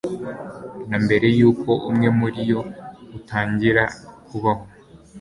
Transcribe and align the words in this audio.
na 0.89 0.97
mbere 1.03 1.25
yuko 1.39 1.69
umwe 1.89 2.07
muri 2.19 2.41
yo 2.51 2.59
utangira 3.17 3.83
kubaho 4.27 4.63